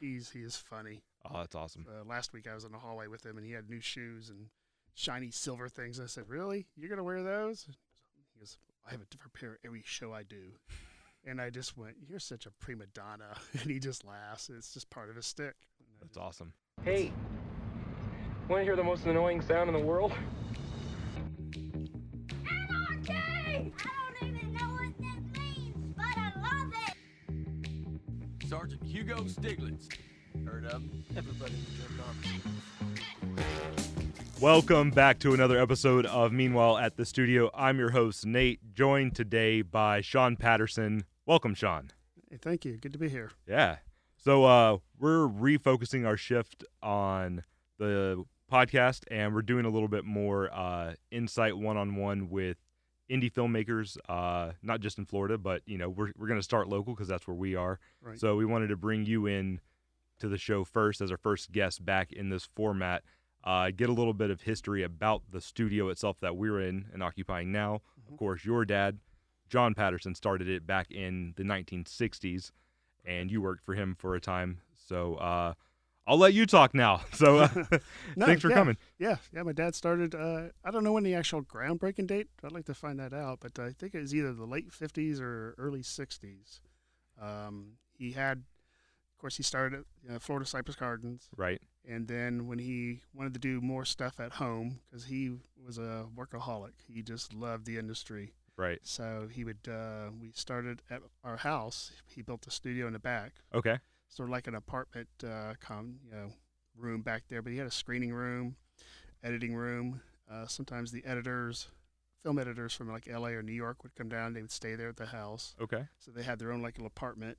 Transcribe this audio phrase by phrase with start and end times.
[0.00, 1.02] He's he is funny.
[1.24, 1.86] Oh, that's awesome.
[1.88, 4.30] Uh, last week I was in the hallway with him, and he had new shoes
[4.30, 4.46] and
[4.94, 6.00] shiny silver things.
[6.00, 6.66] I said, "Really?
[6.76, 7.66] You're gonna wear those?"
[8.16, 10.52] He goes, "I have a different pair every show I do."
[11.24, 14.48] And I just went, "You're such a prima donna," and he just laughs.
[14.48, 15.54] It's just part of his stick.
[16.00, 16.54] That's just- awesome.
[16.82, 17.12] Hey,
[18.48, 20.12] want to hear the most annoying sound in the world?
[28.50, 29.88] Sergeant Hugo Stiglitz.
[30.44, 31.04] Heard of him?
[31.16, 32.16] Everybody jerk off.
[34.40, 37.52] Welcome back to another episode of Meanwhile at the Studio.
[37.54, 41.04] I'm your host, Nate, joined today by Sean Patterson.
[41.26, 41.92] Welcome, Sean.
[42.28, 42.76] Hey, thank you.
[42.76, 43.30] Good to be here.
[43.46, 43.76] Yeah.
[44.16, 47.44] So uh, we're refocusing our shift on
[47.78, 52.56] the podcast, and we're doing a little bit more uh, insight one-on-one with
[53.10, 56.94] indie filmmakers, uh, not just in Florida, but you know we're we're gonna start local
[56.94, 57.78] because that's where we are.
[58.00, 58.18] Right.
[58.18, 59.60] So we wanted to bring you in
[60.20, 63.02] to the show first as our first guest back in this format.
[63.42, 67.02] Uh, get a little bit of history about the studio itself that we're in and
[67.02, 67.80] occupying now.
[68.10, 68.98] Of course, your dad,
[69.48, 72.50] John Patterson, started it back in the 1960s,
[73.04, 74.60] and you worked for him for a time.
[74.76, 75.54] So uh,
[76.10, 77.02] I'll let you talk now.
[77.14, 77.48] So uh,
[78.16, 78.76] No, thanks for yeah, coming.
[78.98, 79.42] Yeah, yeah.
[79.44, 80.14] My dad started.
[80.14, 82.28] Uh, I don't know when the actual groundbreaking date.
[82.42, 85.20] I'd like to find that out, but I think it was either the late '50s
[85.20, 86.60] or early '60s.
[87.20, 91.60] Um, he had, of course, he started at uh, Florida Cypress Gardens, Right.
[91.86, 95.30] and then when he wanted to do more stuff at home, because he
[95.64, 98.32] was a workaholic, he just loved the industry.
[98.56, 98.80] Right.
[98.82, 99.68] So he would.
[99.68, 101.92] Uh, we started at our house.
[102.06, 103.78] He built a studio in the back, Okay.
[104.10, 106.32] Sort of like an apartment uh, com, you know,
[106.76, 107.40] room back there.
[107.40, 108.56] But he had a screening room,
[109.24, 110.02] editing room.
[110.30, 111.68] Uh, sometimes the editors,
[112.22, 113.32] film editors from like L.A.
[113.32, 114.34] or New York would come down.
[114.34, 115.86] They would stay there at the house, Okay.
[115.98, 117.38] so they had their own like little apartment,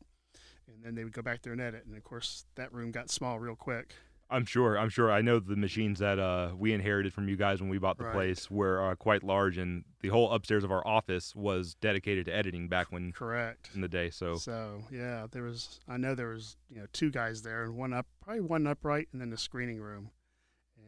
[0.68, 1.86] and then they would go back there and edit.
[1.86, 3.94] And of course, that room got small real quick.
[4.32, 4.78] I'm sure.
[4.78, 5.12] I'm sure.
[5.12, 8.06] I know the machines that uh, we inherited from you guys when we bought the
[8.06, 8.14] Right.
[8.14, 12.36] place were uh, quite large, and the whole upstairs of our office was dedicated to
[12.36, 13.70] editing back when Correct.
[13.76, 14.10] in the day.
[14.10, 15.80] So So yeah, there was.
[15.88, 19.10] I know there was you know two guys there, and one up, probably one upright,
[19.12, 20.12] and then the screening room,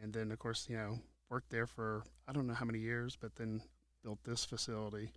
[0.02, 3.18] and then of course you know worked there for I don't know how many years,
[3.20, 3.62] but then
[4.04, 5.10] built this facility.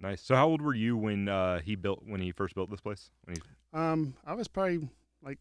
[0.00, 0.20] nice.
[0.22, 3.10] So how old were you when uh, he built when he first built this place?
[3.24, 3.42] When he...
[3.72, 4.88] Um, I was probably
[5.22, 5.38] like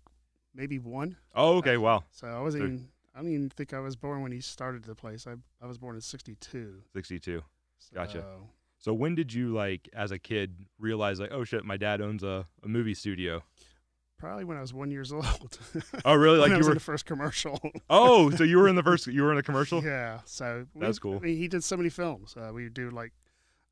[0.54, 1.78] maybe one, Oh, okay.
[1.78, 2.04] Wow.
[2.12, 2.62] so I wasn't.
[2.62, 5.28] So- even, I don't even think I was born when he started the place.
[5.28, 6.82] I I was born in '62.
[6.94, 7.44] 62.
[7.94, 8.24] Gotcha.
[8.78, 12.24] So when did you like as a kid realize like oh shit my dad owns
[12.24, 13.44] a, a movie studio?
[14.18, 15.58] Probably when I was one years old.
[16.06, 16.38] Oh really?
[16.38, 17.60] Like when I you was were in the first commercial.
[17.90, 19.84] Oh, so you were in the first you were in a commercial?
[19.84, 21.18] Yeah, so we- That's cool.
[21.18, 22.36] I mean, he did so many films.
[22.38, 23.12] Uh, we do like,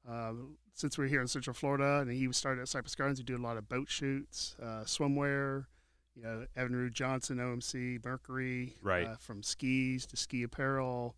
[0.08, 3.20] um, since we're here in Central Florida, and he was started at Cypress Gardens.
[3.20, 5.66] We do a lot of boat shoots, uh, swimwear.
[6.20, 9.08] You know, Evinrude Johnson, OMC, Mercury, Right.
[9.08, 11.16] Uh, from skis to ski apparel,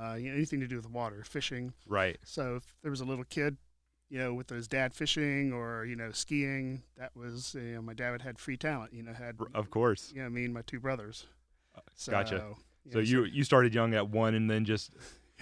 [0.00, 1.74] uh, you know, anything to do with water, fishing.
[1.86, 2.16] Right.
[2.24, 3.58] So if there was a little kid,
[4.08, 7.92] you know, with his dad fishing or you know skiing, that was you know my
[7.92, 8.94] dad had free talent.
[8.94, 10.10] You know, had Of course.
[10.14, 11.26] you know me and my two brothers.
[11.96, 12.44] So, gotcha.
[12.86, 14.90] you So know, you you started young at one and then just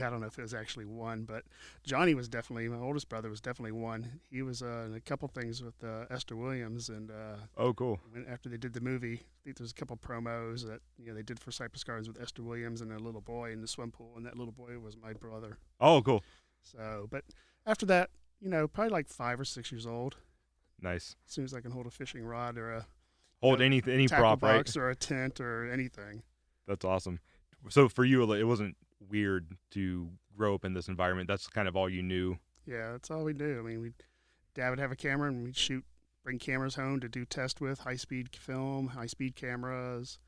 [0.01, 1.45] I don't know if it was actually one, but
[1.85, 4.21] Johnny was definitely my oldest brother was definitely one.
[4.31, 8.01] He was uh, in a couple things with uh, Esther Williams, and uh, oh cool.
[8.29, 11.23] after they did the movie, I think there's a couple promos that you know they
[11.23, 14.13] did for Cypress Gardens with Esther Williams and a little boy in the swim pool,
[14.17, 15.59] and that little boy was my brother.
[15.81, 16.23] Oh cool.
[16.63, 17.25] So, but
[17.67, 18.11] after that,
[18.41, 20.17] you know, probably like five or six years old.
[20.81, 21.17] Nice.
[21.27, 22.87] As soon as I can hold a fishing rod or a
[23.41, 24.77] Hold know, any any prop, right?
[24.77, 26.23] or a tent or anything.
[26.67, 27.21] That's awesome.
[27.69, 31.29] So for you, it wasn't weird to grow up in this environment.
[31.29, 32.39] That's kind of all you knew.
[32.67, 33.59] Yeah, that's all we do.
[33.59, 33.93] I mean, we
[34.55, 35.85] dad would have a camera and we'd shoot,
[36.25, 40.19] bring cameras home to do test with high speed film, high speed cameras,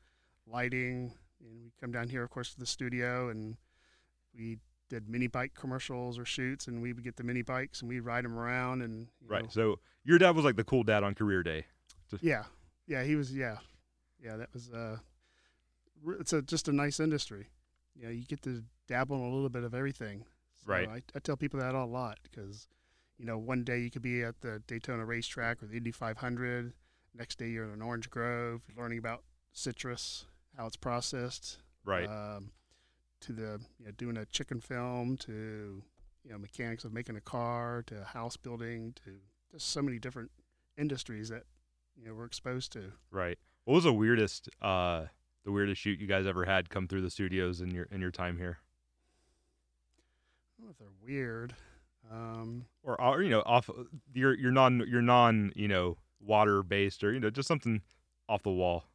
[0.47, 3.57] lighting, and we'd come down here, of course, to the studio and
[4.33, 4.57] we
[4.89, 8.01] did mini bike commercials or shoots, and we would get the mini bikes and we'd
[8.01, 9.43] ride them around and Right.
[9.43, 11.65] know- So your dad was like the cool dad on career day.
[12.19, 12.45] yeah,
[12.87, 13.33] yeah, he was.
[13.33, 13.57] Yeah,
[14.21, 14.69] yeah, that was.
[14.71, 14.97] Uh,
[16.19, 17.47] it's a just a nice industry.
[18.01, 20.25] You know, you get to dabble in a little bit of everything.
[20.65, 20.89] So Right.
[20.89, 22.67] I, I tell people that a lot because,
[23.19, 26.73] you know, one day you could be at the Daytona racetrack or the Indy 500.
[27.13, 30.25] Next day you're in an Orange Grove, you're learning about citrus,
[30.57, 31.59] how it's processed.
[31.85, 32.07] Right.
[32.07, 32.51] Um,
[33.21, 35.83] to the you know, doing a chicken film to
[36.23, 39.11] you know mechanics of making a car to house building to
[39.51, 40.31] just so many different
[40.75, 41.43] industries that
[41.95, 42.93] you know we're exposed to.
[43.11, 43.37] right.
[43.65, 45.05] What was the weirdest uh
[45.43, 48.11] the weirdest shoot you guys ever had come through the studios in your in your
[48.11, 48.59] time here?
[50.57, 51.55] I don't know if they're weird.
[52.11, 53.69] Um, Or, or you know, off
[54.13, 57.81] your your non your non, you know, water based or you know, just something
[58.27, 58.85] off the wall.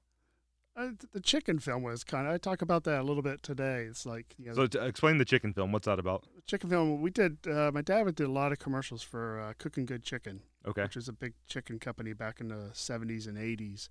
[0.76, 2.34] Uh, the chicken film was kind of.
[2.34, 3.84] I talk about that a little bit today.
[3.88, 5.72] It's like you know, So to explain the chicken film.
[5.72, 6.24] What's that about?
[6.46, 7.00] chicken film.
[7.00, 7.38] We did.
[7.48, 10.82] Uh, my dad did a lot of commercials for uh, Cooking Good Chicken, Okay.
[10.82, 13.88] which was a big chicken company back in the '70s and '80s.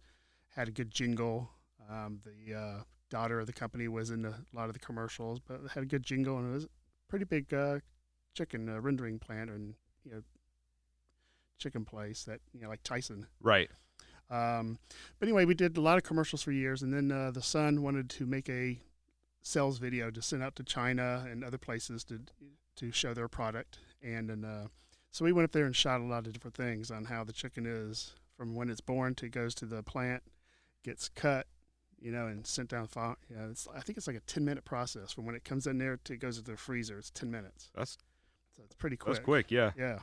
[0.55, 1.49] Had a good jingle.
[1.89, 5.61] Um, the uh, daughter of the company was in a lot of the commercials, but
[5.73, 6.69] had a good jingle and it was a
[7.07, 7.79] pretty big uh,
[8.33, 10.21] chicken uh, rendering plant and you know
[11.57, 13.27] chicken place that you know like Tyson.
[13.41, 13.69] Right.
[14.29, 14.79] Um,
[15.19, 17.83] but anyway, we did a lot of commercials for years, and then uh, the son
[17.83, 18.79] wanted to make a
[19.43, 22.21] sales video to send out to China and other places to
[22.77, 24.67] to show their product, and then uh,
[25.11, 27.31] so we went up there and shot a lot of different things on how the
[27.31, 30.23] chicken is from when it's born to goes to the plant,
[30.83, 31.47] gets cut,
[31.99, 32.87] you know, and sent down.
[32.87, 35.43] File, you know, it's, I think it's like a ten minute process from when it
[35.43, 36.97] comes in there to it goes to the freezer.
[36.97, 37.97] It's ten minutes, That's
[38.55, 39.15] so it's pretty quick.
[39.15, 39.51] that's quick.
[39.51, 39.71] Yeah.
[39.77, 39.99] Yeah.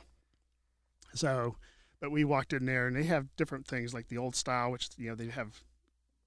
[1.15, 1.55] So,
[1.99, 4.89] but we walked in there and they have different things like the old style, which,
[4.97, 5.63] you know, they have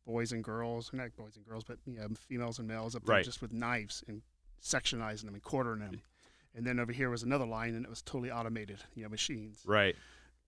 [0.06, 3.16] boys and girls, not boys and girls, but, you know, females and males up there
[3.16, 3.24] Right.
[3.24, 4.22] just with knives and
[4.62, 6.00] sectionizing them and quartering them.
[6.54, 9.60] And then over here was another line and it was totally automated, you know, machines.
[9.66, 9.96] Right.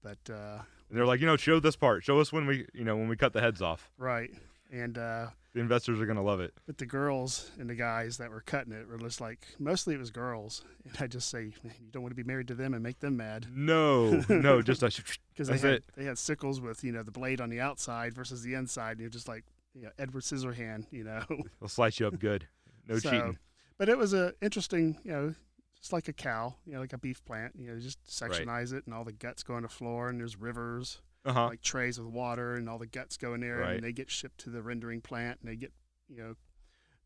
[0.03, 2.05] But, uh, And they're like, you know, show this part.
[2.05, 3.91] Show us when we, you know, when we cut the heads off.
[3.99, 4.31] right.
[4.71, 6.53] And, uh, The investors are gonna love it.
[6.67, 9.99] but the girls and the guys that were cutting it were just like, mostly it
[9.99, 10.63] was girls.
[10.85, 13.17] And I just say, you don't want to be married to them and make them
[13.17, 13.47] mad.
[13.51, 14.91] No, no, just a.
[15.33, 15.85] because they had it.
[15.97, 18.93] they had sickles with you know the blade on the outside versus the inside.
[18.93, 19.45] And you're just like
[19.75, 21.23] you know Edward Scissorhand, you know.
[21.61, 22.47] They'll slice you up good.
[22.87, 23.39] No So, cheating.
[23.79, 25.35] But it was a interesting, you know,
[25.81, 27.55] just like a cow, you know, like a beef plant.
[27.59, 30.37] You know, just sectionize it and all the guts go on the floor and there's
[30.37, 31.47] rivers Uh huh.
[31.49, 33.75] like trays with water and all the guts go in there Right.
[33.75, 35.73] and they get shipped to the rendering plant and they get
[36.09, 36.35] you know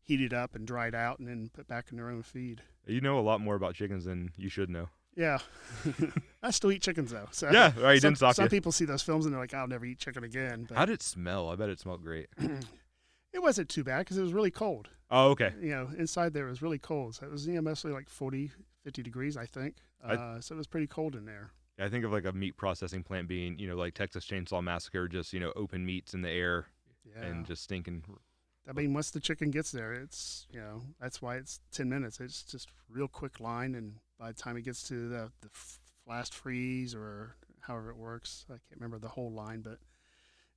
[0.01, 2.61] heated up and dried out and then put back in their own feed.
[2.85, 4.89] You know a lot more about chickens than you should know.
[5.15, 5.39] Yeah,
[6.43, 7.27] I still eat chickens though.
[7.31, 8.01] So Yeah, right.
[8.01, 10.77] Some, some people see those films and they're like, "I'll never eat chicken again." But
[10.77, 11.49] How did it smell?
[11.49, 12.27] I bet it smelled great.
[13.33, 14.89] it wasn't too bad because it was really cold.
[15.11, 15.53] Oh, okay.
[15.61, 17.15] You know, inside there was really cold.
[17.15, 18.51] So it was you know, mostly like 40,
[18.83, 19.75] 50 degrees, I think.
[20.03, 21.51] I- Uh, so it was pretty cold in there.
[21.79, 25.07] I think of like a meat processing plant being, you know, like Texas Chainsaw Massacre,
[25.07, 26.67] just you know, open meats in the air
[27.03, 27.23] Yeah.
[27.23, 28.03] and just stinking.
[28.69, 32.19] I mean, once the chicken gets there, it's you know that's why it's ten minutes.
[32.19, 35.79] It's just real quick line, and by the time it gets to the the f-
[36.07, 39.79] fast freeze or however it works, I can't remember the whole line, but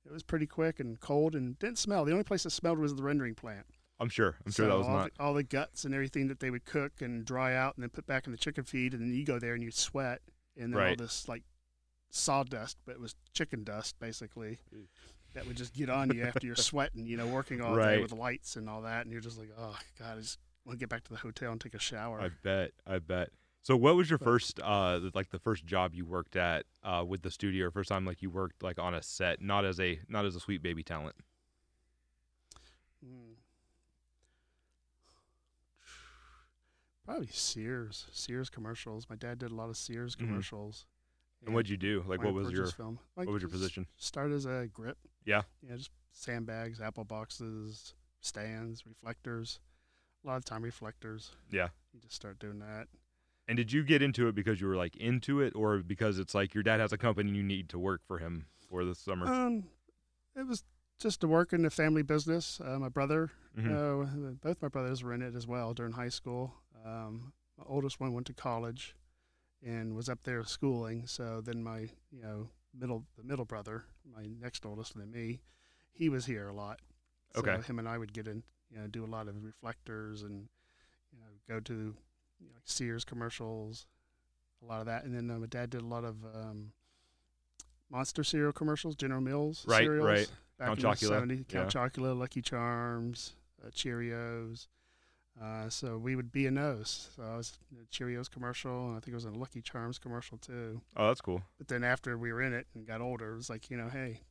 [0.05, 2.05] it was pretty quick and cold and didn't smell.
[2.05, 3.65] The only place that smelled was the rendering plant.
[3.99, 4.35] I'm sure.
[4.45, 5.11] I'm sure that was all not.
[5.17, 7.89] the, all the guts and everything that they would cook and dry out and then
[7.89, 10.21] put back in the chicken feed, and then you go there and you sweat,
[10.59, 10.97] and then all Right.
[10.97, 11.43] this like
[12.09, 14.59] sawdust, but it was chicken dust basically.
[15.33, 18.01] That would just get on you after you're sweating, you know, working all day Right.
[18.01, 20.81] with lights and all that, and you're just like, oh god, I just want to
[20.81, 22.19] get back to the hotel and take a shower.
[22.21, 22.71] I bet.
[22.85, 23.29] I bet.
[23.63, 27.03] So, what was your But- first, uh, like the first job you worked at, uh,
[27.05, 27.69] with the studio?
[27.69, 30.39] First time like you worked like on a set, not as a not as a
[30.39, 31.15] sweet baby talent.
[37.07, 39.07] Probably Sears, Sears commercials.
[39.09, 40.19] My dad did a lot of Sears Mhm.
[40.19, 40.85] commercials.
[41.45, 42.03] And what'd you do?
[42.05, 42.99] Like, what was your film.
[43.15, 43.87] Like, what was your position?
[43.95, 44.97] Start as a grip.
[45.23, 45.43] Yeah.
[45.61, 49.61] Yeah, just sandbags, apple boxes, stands, reflectors.
[50.25, 51.31] A lot of time reflectors.
[51.49, 51.69] Yeah.
[51.93, 52.89] You just start doing that.
[53.47, 56.35] And did you get into it because you were like into it, or because it's
[56.35, 58.95] like your dad has a company and you need to work for him for the
[58.95, 59.27] summer?
[59.27, 59.69] Um,
[60.35, 60.65] it was
[60.99, 62.59] just to work in the family business.
[62.59, 63.71] Uh, my brother, Mhm.
[63.71, 66.55] uh, both my brothers were in it as well during high school.
[66.87, 68.95] Um, my oldest one went to college
[69.65, 71.07] and was up there schooling.
[71.07, 75.41] So then my, you know, middle the middle brother, my next oldest than me,
[75.91, 76.79] he was here a lot.
[77.33, 77.61] So Okay.
[77.61, 80.47] him and I would get in, you know, do a lot of reflectors and
[81.11, 83.87] you know go to you know, like Sears commercials,
[84.61, 85.03] a lot of that.
[85.03, 86.71] And then uh, my dad did a lot of um,
[87.89, 90.05] Monster cereal commercials, General Mills Right, cereals.
[90.05, 90.29] right.
[90.59, 94.67] Back Count in the Chocula, 70s, Count Chocula, Lucky Charms, uh, Cheerios.
[95.41, 97.09] Uh, so we would be a nose.
[97.15, 99.99] So I was in a Cheerios commercial, and I think it was a Lucky Charms
[99.99, 100.81] commercial too.
[100.95, 101.43] Oh, that's cool.
[101.59, 103.89] But then after we were in it and got older, it was like, you know,
[103.89, 104.21] hey,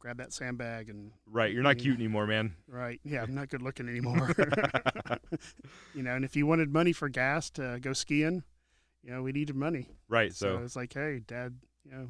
[0.00, 1.82] grab that sandbag and Right, you're not Yeah.
[1.82, 2.56] cute anymore, man.
[2.66, 4.28] right, yeah, I'm not good looking anymore.
[5.94, 8.42] you know, and if you wanted money for gas to go skiing,
[9.02, 9.88] you know, we needed money.
[10.08, 12.08] Right, So, so it's like, hey, dad, you know,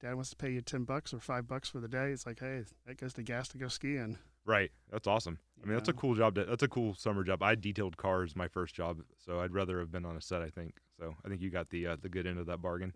[0.00, 2.10] dad wants to pay you ten bucks or five bucks for the day.
[2.12, 4.18] It's like, hey, that goes to gas to go skiing.
[4.44, 5.38] Right, that's awesome.
[5.62, 6.34] I mean, that's a cool job.
[6.34, 7.42] To, that's a cool summer job.
[7.42, 10.42] I detailed cars my first job, so I'd rather have been on a set.
[10.42, 10.74] I think.
[10.98, 12.92] So I think you got the uh, the good end of that bargain.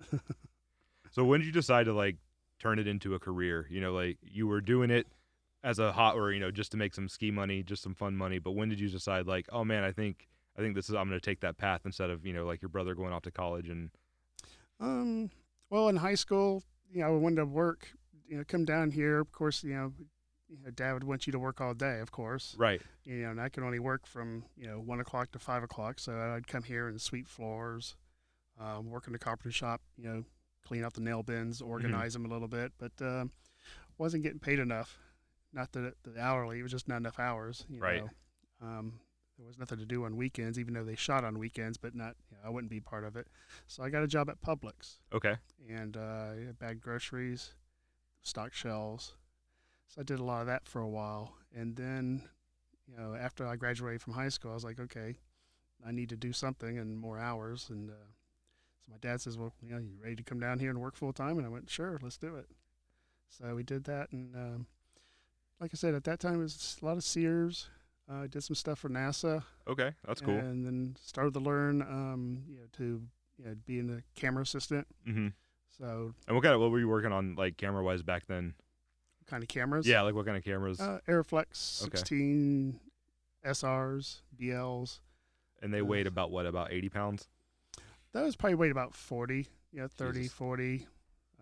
[1.12, 2.16] so when did you decide to like
[2.58, 3.66] turn it into a career?
[3.70, 5.06] You know, like you were doing it
[5.62, 8.16] as a hot or you know just to make some ski money, just some fun
[8.16, 8.38] money.
[8.38, 10.26] But when did you decide like, oh man, I think
[10.58, 12.62] I think this is I'm going to take that path instead of you know like
[12.62, 13.90] your brother going off to college and
[14.80, 15.30] Um,
[15.70, 17.88] well, in high school, you know, I wanted to work,
[18.28, 19.20] you know, come down here.
[19.20, 19.92] Of course, you know,
[20.48, 22.54] you know, Dad would want you to work all day, of course.
[22.58, 22.80] Right.
[23.04, 25.98] You know, and I could only work from you know one o'clock to five o'clock,
[25.98, 27.96] so I'd come here and sweep floors,
[28.60, 29.80] um, work in the carpenter shop.
[29.96, 30.24] You know,
[30.66, 31.70] clean out the nail bins, Mm-hmm.
[31.70, 33.32] organize them a little bit, but um,
[33.98, 34.98] wasn't getting paid enough.
[35.52, 37.64] Not that the hourly, it was just not enough hours.
[37.68, 38.02] You Right.
[38.04, 38.10] Know.
[38.62, 39.00] Um,
[39.38, 42.14] there was nothing to do on weekends, even though they shot on weekends, but not.
[42.30, 43.26] You know, I wouldn't be part of it.
[43.66, 45.36] So I got a job at Publix Okay.
[45.68, 47.50] and uh, I bagged groceries,
[48.22, 49.14] stocked shelves.
[49.88, 52.22] So I did a lot of that for a while, and then,
[52.86, 55.16] you know, after I graduated from high school, I was like, okay,
[55.86, 57.68] I need to do something and more hours.
[57.70, 57.94] And uh,
[58.84, 60.96] so my dad says, well, you know, you ready to come down here and work
[60.96, 61.38] full time?
[61.38, 62.46] And I went, sure, let's do it.
[63.28, 64.66] So we did that, and um,
[65.60, 67.68] like I said, at that time it was a lot of Sears.
[68.10, 69.92] Uh, I did some stuff for NASA, Okay.
[70.06, 70.38] That's cool.
[70.38, 73.02] and then started to learn, um, you know, to
[73.38, 74.86] you know, being a camera assistant.
[75.04, 75.28] hmm
[75.76, 78.54] So And what kind of what were you working on like camera wise back then?
[79.28, 79.86] Kind of cameras.
[79.86, 80.80] Yeah, like what kind of cameras?
[80.80, 81.96] Uh, Arriflex Okay.
[81.96, 82.78] 16
[83.44, 85.00] SRs, BLs.
[85.62, 86.46] and they uh, weighed about what?
[86.46, 87.28] About eighty pounds.
[88.12, 90.32] Those probably weighed about 40, you know, 30, Jesus.
[90.32, 90.86] 40.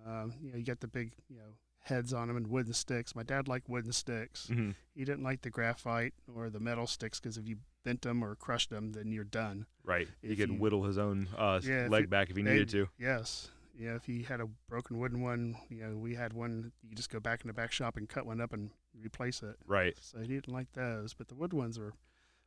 [0.05, 3.15] Um, you know, you get the big, you know, heads on them and wooden sticks.
[3.15, 4.49] My dad liked wooden sticks.
[4.49, 8.25] hmm He didn't like the graphite or the metal sticks because if you bent them
[8.25, 9.67] or crushed them, then you're done.
[9.85, 10.09] Right.
[10.21, 12.89] He could you- whittle his own uh, Yeah, if leg back if he needed to.
[12.99, 13.51] Yes.
[13.77, 17.11] Yeah, if he had a broken wooden one, you know, we had one, you just
[17.11, 18.71] go back in the back shop and cut one up and
[19.03, 19.57] replace it.
[19.67, 19.97] Right.
[20.01, 21.93] So he didn't like those, but the wood ones were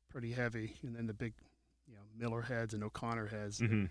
[0.10, 0.76] pretty heavy.
[0.84, 1.34] And then the big,
[1.86, 3.60] you know, Miller heads and O'Connor heads.
[3.60, 3.86] hmm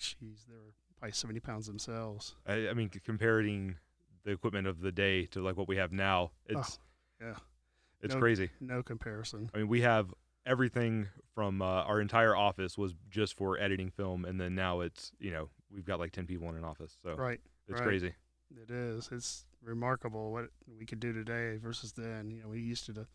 [0.00, 2.34] Jeez, they were probably 70 pounds themselves.
[2.46, 3.76] I, I mean, comparing
[4.24, 6.78] the equipment of the day to like what we have now, it's
[7.22, 7.34] Oh, yeah.
[8.02, 8.50] it's No- crazy.
[8.60, 9.50] No comparison.
[9.54, 10.12] I mean, we have
[10.44, 15.12] everything from uh, our entire office was just for editing film, and then now it's
[15.18, 17.40] you know we've got like ten people in an office, so Right.
[17.68, 17.86] it's right.
[17.86, 18.14] crazy.
[18.50, 19.08] It is.
[19.10, 22.30] It's remarkable what we could do today versus then.
[22.30, 23.06] You know, we used to, do-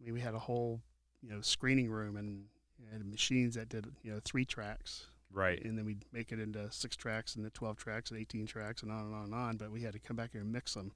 [0.00, 0.80] I mean, we had a whole,
[1.22, 2.44] you know, screening room and,
[2.92, 5.06] and machines that did, you know, three tracks.
[5.30, 5.62] Right.
[5.62, 8.82] And then we'd make it into six tracks and then 12 tracks and 18 tracks
[8.82, 9.56] and on and on and on.
[9.58, 10.92] But we had to come back here and mix them.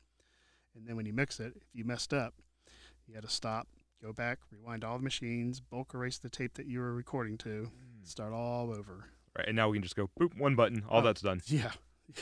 [0.74, 2.34] And then when you mix it, if you messed up,
[3.06, 3.68] you had to stop,
[4.02, 7.48] go back, rewind all the machines, bulk erase the tape that you were recording to,
[7.70, 8.08] mm.
[8.08, 9.10] start all over.
[9.36, 9.46] Right.
[9.48, 11.02] And now we can just go boop one button, all Oh.
[11.02, 11.40] that's done.
[11.46, 11.72] Yeah.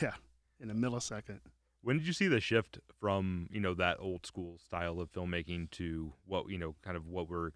[0.01, 0.13] Yeah.
[0.59, 1.39] In a millisecond.
[1.83, 5.71] When did you see the shift from you know that old school style of filmmaking
[5.71, 7.49] to what you know kind of what we're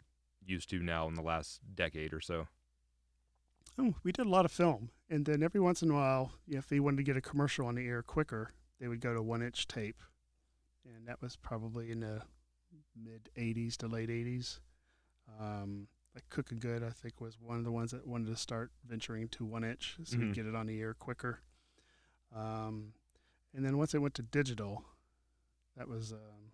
[0.44, 2.48] used to now in the last decade or so?
[3.78, 6.68] Oh, we did a lot of film, and then every once in a while, if
[6.68, 9.68] they wanted to get a commercial on the air quicker, they would go to one-inch
[9.68, 10.02] tape,
[10.86, 12.22] and that was probably in the
[12.96, 14.60] mid '80s to late '80s.
[15.40, 18.72] Um, like Cooking Good, I think, was one of the ones that wanted to start
[18.88, 20.20] venturing to one-inch, so Mhm.
[20.22, 21.42] we'd get it on the air quicker.
[22.34, 22.94] Um,
[23.54, 24.86] and then once I went to digital,
[25.76, 26.52] that was, um,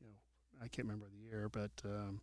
[0.00, 0.14] you know,
[0.62, 2.20] I can't remember the year, but um,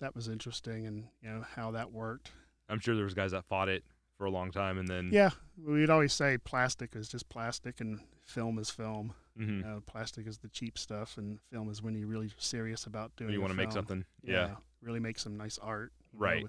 [0.00, 2.32] that was interesting, and you know how that worked.
[2.68, 3.84] I'm sure there was guys that fought it
[4.16, 8.00] for a long time, and then Yeah, we'd always say plastic is just plastic and
[8.24, 9.14] film is film.
[9.38, 12.86] mhm, You know, plastic is the cheap stuff, and film is when you're really serious
[12.86, 13.32] about doing.
[13.32, 14.04] you want to make something.
[14.22, 14.56] Yeah.
[14.82, 15.92] really make some nice art.
[16.16, 16.44] You know, Right.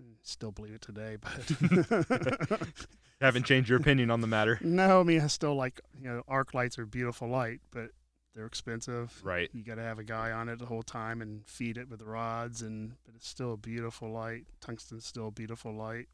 [0.00, 2.68] mm, still believe it today, but
[3.20, 4.58] Haven't changed your opinion on the matter.
[4.62, 7.90] no, I mean I still like you know arc lights are beautiful light, but
[8.34, 9.18] they're expensive.
[9.24, 9.48] Right.
[9.54, 12.02] You got to have a guy on it the whole time and feed it with
[12.02, 14.44] rods, and but it's still a beautiful light.
[14.60, 16.08] Tungsten's still a beautiful light.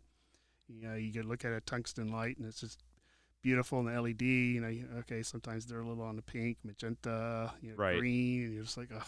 [0.68, 2.84] You know, you could look at a tungsten light, and it's just
[3.42, 3.80] beautiful.
[3.80, 7.70] And the LED, you know, okay, sometimes they're a little on the pink, magenta, you
[7.70, 7.98] know, Right.
[7.98, 9.02] green, and you're just like, ugh,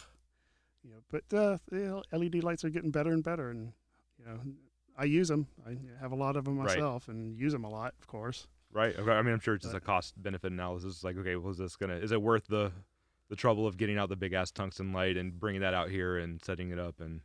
[0.85, 0.99] you know.
[1.11, 3.73] But uh, the LED lights are getting better and better, and
[4.19, 4.39] you know,
[4.97, 5.49] I use them.
[5.67, 6.77] I have a lot of them Right.
[6.77, 8.47] myself, and use them a lot, of course.
[8.73, 8.97] Right.
[8.99, 9.11] Okay.
[9.11, 10.95] I mean, I'm sure it's just a cost benefit analysis.
[10.97, 12.73] It's like, okay, well, is this gonna is it worth the
[13.29, 16.19] the trouble of getting out the big ass tungsten light and bringing that out here
[16.19, 17.21] and setting it up and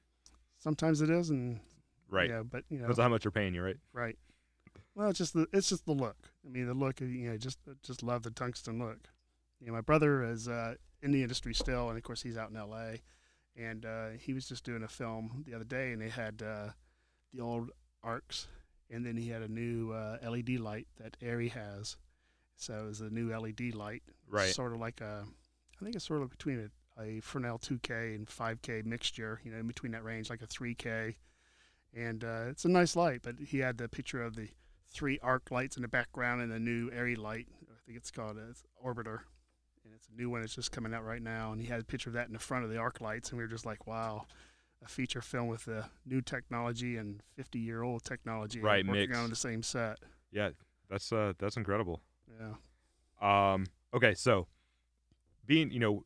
[0.57, 1.59] Sometimes it is, and
[2.09, 2.29] right.
[2.29, 3.77] yeah, but you know, That's how much they're paying you, right?
[3.93, 4.17] Right.
[4.93, 6.17] Well, it's just the it's just the look.
[6.45, 6.99] I mean, the look.
[6.99, 9.07] You know, just just love the tungsten look.
[9.61, 12.49] You know, my brother is uh, in the industry still, and of course he's out
[12.49, 13.01] in L.A.
[13.59, 16.69] And uh, he was just doing a film the other day, and they had uh,
[17.33, 17.71] the old
[18.03, 18.47] arcs,
[18.89, 21.97] and then he had a new uh, LED light that ARRI has.
[22.55, 24.53] So it was a new LED light, Right.
[24.53, 25.25] Sort of like a,
[25.79, 29.41] I think it's sort of between a, a Fresnel 2K and 5K mixture.
[29.43, 31.15] You know, in between that range, like a 3K
[31.93, 33.21] and uh, it's a nice light.
[33.23, 34.49] But he had the picture of the
[34.91, 37.47] three arc lights in the background and the new ARRI light.
[37.63, 39.21] I think it's called a it's Orbiter,
[39.89, 40.41] and it's a new one.
[40.43, 41.51] It's just coming out right now.
[41.51, 43.37] And he had a picture of that in the front of the arc lights, and
[43.37, 44.25] we were just like, wow.
[44.81, 49.19] A feature film with the new technology and 50 year old technology Right, working mixed.
[49.19, 49.97] on the same set.
[50.31, 50.51] Yeah.
[50.89, 52.01] That's uh that's incredible.
[52.39, 53.53] Yeah.
[53.53, 53.65] Um.
[53.93, 54.13] Okay.
[54.13, 54.47] So,
[55.45, 56.05] being you know,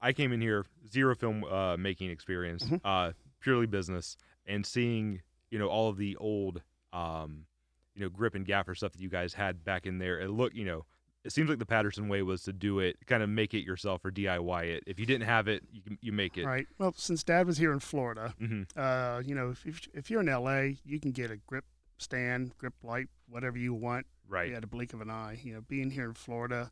[0.00, 2.80] I came in here zero film uh, making experience, Mhm.
[2.84, 6.62] uh, purely business, and seeing you know all of the old
[6.92, 7.46] um,
[7.94, 10.18] you know grip and gaffer stuff that you guys had back in there.
[10.20, 10.84] It look you know
[11.24, 14.04] it seems like the Patterson way was to do it, kind of make it yourself
[14.04, 14.84] or DIY it.
[14.86, 16.46] If you didn't have it, you can, you make it.
[16.46, 16.66] Right.
[16.78, 20.20] Well, since Dad was here in Florida, hmm uh, you know, if, if if you're
[20.20, 21.64] in LA, you can get a grip
[21.98, 24.52] stand, grip light, whatever you want Right.
[24.52, 25.38] at a blink of an eye.
[25.42, 26.70] You know, being here in Florida,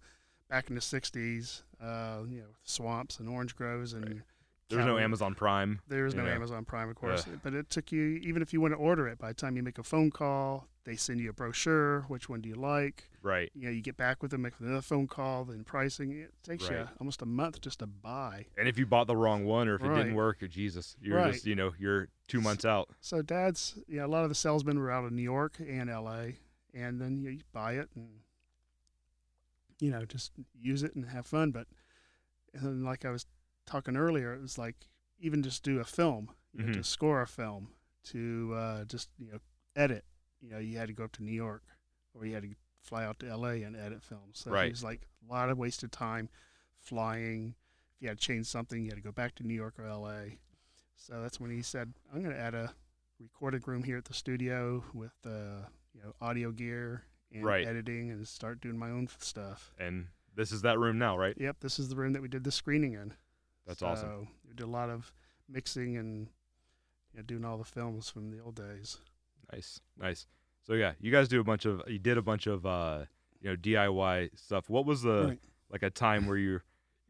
[0.49, 4.23] back in the '60s, uh, you know, swamps and orange groves and Right.
[4.68, 5.80] There's no Amazon Prime.
[5.88, 6.34] There's no Yeah.
[6.34, 9.18] Amazon Prime, of course, but it took you even if you want to order it.
[9.18, 12.02] By the time you make a phone call, they send you a brochure.
[12.08, 13.04] Which one do you like?
[13.22, 13.50] Right.
[13.54, 16.12] You know, you get back with them, make another phone call, then pricing.
[16.12, 18.44] It takes you almost a month just to buy.
[18.58, 21.16] And if you bought the wrong one or if it didn't work, or Jesus, you're
[21.16, 21.32] Right.
[21.32, 22.90] just you know you're two months out.
[23.00, 25.88] So Dad's, you know, a lot of the salesmen were out of New York and
[25.88, 26.37] L.A.
[26.75, 28.08] And then you, you buy it and
[29.80, 31.50] you know just use it and have fun.
[31.52, 31.66] But
[32.52, 33.25] and like I was
[33.68, 34.88] talking earlier, it was like
[35.20, 36.75] even just do a film, you know, Mhm.
[36.75, 39.38] to score a film, to uh, just you know
[39.76, 40.04] edit.
[40.40, 41.62] You know, you had to go up to New York
[42.14, 43.62] or you had to fly out to L.A.
[43.64, 44.38] and edit films.
[44.38, 44.66] So Right.
[44.66, 46.28] it was like a lot of wasted time
[46.78, 47.54] flying.
[47.96, 49.84] If you had to change something, you had to go back to New York or
[49.87, 50.38] L.A.
[50.96, 52.75] So that's when he said, "I'm going to add a
[53.18, 57.66] recording room here at the studio with uh, you know audio gear and Right.
[57.66, 61.34] editing, and start doing my own stuff." And this is that room now, right?
[61.37, 63.14] Yep, this is the room that we did the screening in.
[63.68, 64.08] That's awesome.
[64.08, 65.12] So we did a lot of
[65.48, 66.26] mixing and
[67.12, 68.98] you know, doing all the films from the old days.
[69.52, 70.26] Nice, nice.
[70.66, 73.04] So yeah, you guys do a bunch of you did a bunch of uh,
[73.40, 74.68] you know DIY stuff.
[74.68, 75.40] What was the Right.
[75.70, 76.60] like a time where you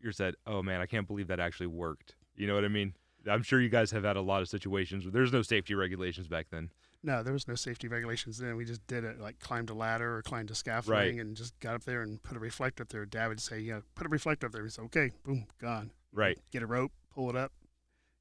[0.00, 2.94] you said, "Oh man, I can't believe that actually worked." You know what I mean?
[3.28, 6.28] I'm sure you guys have had a lot of situations where there's no safety regulations
[6.28, 6.70] back then.
[7.02, 8.56] No, there was no safety regulations then.
[8.56, 11.74] We just did it like climbed a ladder or climbed a scaffolding and just got
[11.74, 13.04] up there and put a reflector up there.
[13.06, 14.62] Dad would say, you know, put a reflector up there.
[14.62, 15.90] We said, okay, boom, gone.
[16.12, 16.38] Right.
[16.50, 17.52] Get a rope, pull it up,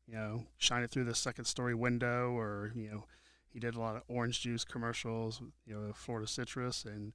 [0.07, 3.05] you know, shine it through the second story window or, you know,
[3.49, 7.13] he did a lot of orange juice commercials, you know, Florida citrus and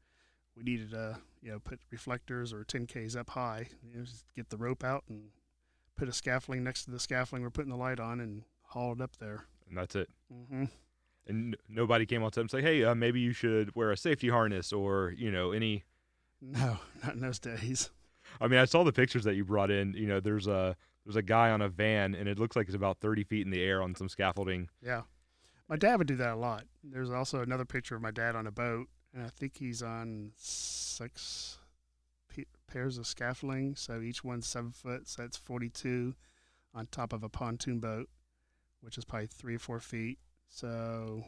[0.56, 3.68] we needed to, you know, put reflectors or 10Ks up high.
[3.82, 5.28] You know, just get the rope out and
[5.96, 9.00] put a scaffolding next to the scaffolding we're putting the light on and haul it
[9.00, 9.44] up there.
[9.68, 10.08] And that's it.
[10.30, 10.64] hmm
[11.26, 13.90] And n- nobody came out to him and say, "Hey, uh, maybe you should wear
[13.90, 15.84] a safety harness or you know any."
[16.40, 17.90] No, not in those days.
[18.40, 19.94] I mean, I saw the pictures that you brought in.
[19.94, 22.76] You know, there's a there's a guy on a van, and it looks like it's
[22.76, 24.68] about 30 feet in the air on some scaffolding.
[24.80, 25.02] Yeah.
[25.68, 26.64] My dad would do that a lot.
[26.84, 30.32] There's also another picture of my dad on a boat, and I think he's on
[30.36, 31.58] six
[32.28, 33.74] p- pairs of scaffolding.
[33.74, 36.14] So each one's seven foot, so that's 42
[36.74, 38.08] on top of a pontoon boat,
[38.80, 40.18] which is probably three or four feet.
[40.48, 41.24] So,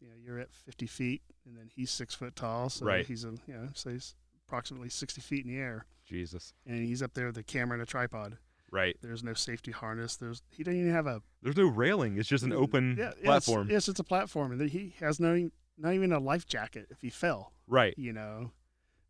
[0.00, 2.68] you know, you're at 50 feet, and then he's six foot tall.
[2.70, 3.04] So Right.
[3.06, 4.14] he's, a, you know, so he's
[4.52, 5.86] approximately 60 feet in the air.
[6.04, 6.52] Jesus.
[6.66, 8.36] And he's up there with a camera and a tripod.
[8.70, 8.96] Right.
[9.00, 10.16] There's no safety harness.
[10.16, 12.18] There's he doesn't even have a There's no railing.
[12.18, 13.68] It's just an open yeah, platform.
[13.70, 17.10] Yes, it's a platform, and he has no not even a life jacket if he
[17.10, 17.52] fell.
[17.66, 17.94] Right.
[17.96, 18.50] You know,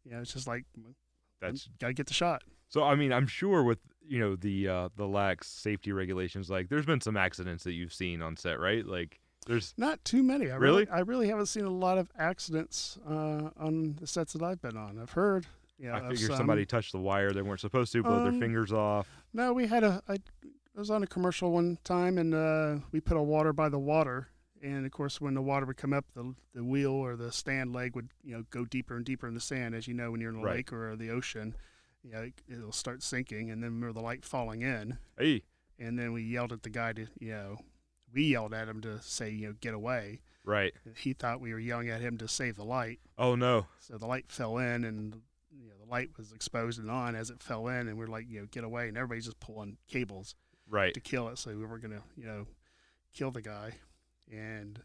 [0.05, 0.65] you know, it's just like
[1.41, 2.43] That's gotta get the shot.
[2.69, 2.83] so.
[2.83, 6.87] I mean, I'm sure with you know the uh, the lax safety regulations, like there's
[6.87, 8.85] been some accidents that you've seen on set, right?
[8.85, 10.51] Like there's Not too many.
[10.51, 10.85] I Really?
[10.85, 14.61] really, I really haven't seen a lot of accidents uh, on the sets that I've
[14.63, 14.99] been on.
[15.01, 15.47] I've heard.
[15.79, 16.37] You know, I figure some.
[16.37, 19.09] somebody touched the wire they weren't supposed to, blow their Um, fingers off.
[19.33, 20.03] No, we had a.
[20.09, 23.69] I, I was on a commercial one time, and uh, we put a water by
[23.69, 24.29] the water.
[24.63, 27.73] And of course, when the water would come up, the the wheel or the stand
[27.73, 29.75] leg would you know go deeper and deeper in the sand.
[29.75, 30.57] As you know, when you're in a Right.
[30.59, 31.57] lake or the ocean,
[32.05, 34.99] you know, it, it'll start sinking, and then remember the light falling in.
[35.19, 35.43] Hey,
[35.81, 37.59] And then we yelled at the guy to you know,
[38.13, 40.21] we yelled at him to say you know get away.
[40.45, 40.73] right.
[40.97, 43.01] He thought we were yelling at him to save the light.
[43.19, 43.67] Oh no.
[43.79, 45.21] So the light fell in, and
[45.51, 48.27] you know the light was exposed and on as it fell in, and we're like
[48.29, 50.35] you know get away, and everybody's just pulling cables
[50.69, 50.95] Right.
[50.95, 51.39] to kill it.
[51.39, 52.47] So we were gonna, you know,
[53.13, 53.75] kill the guy,
[54.33, 54.81] and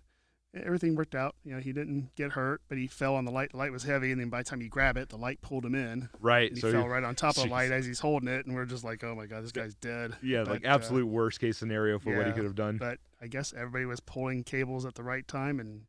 [0.63, 1.35] everything worked out.
[1.43, 3.51] You know, he didn't get hurt, but he fell on the light.
[3.51, 5.65] The light was heavy, and then by the time you grab it, the light pulled
[5.65, 6.09] him in.
[6.19, 6.49] Right.
[6.49, 8.55] And he So fell right on top of the light as he's holding it, and
[8.55, 10.15] we're just like, oh my god, this guy's dead.
[10.21, 12.77] yeah, like But, uh, absolute worst case scenario for what he could have done.
[12.77, 15.83] But I guess everybody was pulling cables at the right time, and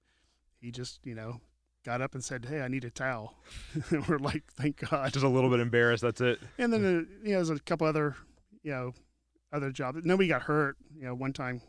[0.61, 1.41] he just, you know.
[1.85, 3.35] Got up and said, "Hey, I need a towel."
[3.91, 6.03] and we're like, "Thank God." Just a little bit embarrassed.
[6.03, 6.39] That's it.
[6.59, 6.89] And then uh,
[7.25, 8.17] you know, there's a couple other,
[8.63, 8.93] you know,
[9.53, 10.01] other jobs.
[10.05, 10.77] Nobody got hurt.
[10.95, 11.63] You know, one time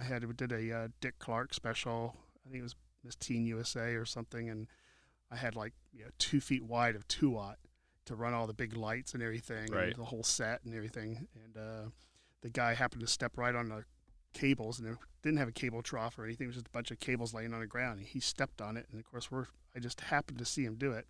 [0.00, 2.16] I had did a uh, Dick Clark special.
[2.46, 4.68] I think it was Miss Teen USA or something, and
[5.30, 7.58] I had like you know two feet wide of two watt
[8.06, 9.88] to run all the big lights and everything, Right.
[9.92, 11.28] and the whole set and everything.
[11.44, 11.88] And uh,
[12.40, 13.84] the guy happened to step right on the
[14.34, 16.46] cables, and it didn't have a cable trough or anything.
[16.46, 17.98] It was just a bunch of cables laying on the ground.
[18.00, 20.74] And he stepped on it, and of course, we're I just happened to see him
[20.74, 21.06] do it,